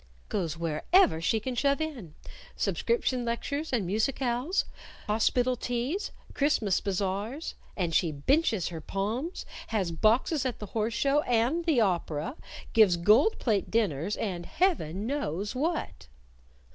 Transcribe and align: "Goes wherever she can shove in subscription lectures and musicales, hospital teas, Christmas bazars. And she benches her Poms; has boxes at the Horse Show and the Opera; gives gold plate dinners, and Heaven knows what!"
"Goes 0.29 0.57
wherever 0.57 1.21
she 1.21 1.39
can 1.39 1.53
shove 1.53 1.79
in 1.79 2.15
subscription 2.55 3.23
lectures 3.23 3.71
and 3.71 3.85
musicales, 3.85 4.65
hospital 5.05 5.55
teas, 5.55 6.09
Christmas 6.33 6.81
bazars. 6.81 7.53
And 7.77 7.93
she 7.93 8.11
benches 8.11 8.69
her 8.69 8.81
Poms; 8.81 9.45
has 9.67 9.91
boxes 9.91 10.43
at 10.43 10.57
the 10.57 10.65
Horse 10.73 10.95
Show 10.95 11.21
and 11.21 11.65
the 11.65 11.81
Opera; 11.81 12.35
gives 12.73 12.97
gold 12.97 13.37
plate 13.37 13.69
dinners, 13.69 14.17
and 14.17 14.47
Heaven 14.47 15.05
knows 15.05 15.53
what!" 15.53 16.07